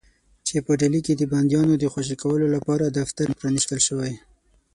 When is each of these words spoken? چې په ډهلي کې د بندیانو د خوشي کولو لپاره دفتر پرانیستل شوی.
چې 0.47 0.55
په 0.65 0.71
ډهلي 0.79 1.01
کې 1.05 1.13
د 1.15 1.23
بندیانو 1.31 1.73
د 1.79 1.85
خوشي 1.93 2.15
کولو 2.23 2.45
لپاره 2.55 2.85
دفتر 2.99 3.27
پرانیستل 3.39 3.79
شوی. 3.87 4.13